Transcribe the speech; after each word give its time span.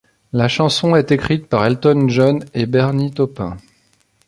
La 0.33 0.47
chanson 0.47 0.95
est 0.95 1.11
écrite 1.11 1.45
par 1.47 1.63
Elton 1.63 2.07
John 2.07 2.43
et 2.55 2.65
Bernie 2.65 3.11
Taupin. 3.13 3.57